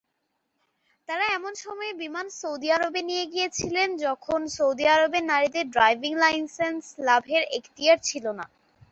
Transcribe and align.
তারা 1.09 1.25
এমন 1.31 1.53
সময়ে 1.63 1.93
বিমান 2.01 2.27
সৌদি 2.39 2.67
আরবে 2.71 3.01
নিয়ে 3.09 3.25
গিয়েছিলেন, 3.33 3.89
যখন 4.05 4.39
সৌদি 4.55 4.85
আরবের 4.87 5.23
নারীদের 5.25 5.65
ড্রাইভিং 5.69 6.11
লাইসেন্স 6.23 6.83
লাভের 7.07 7.43
এখতিয়ার 7.57 7.99
ছিল 8.03 8.25
না। 8.39 8.45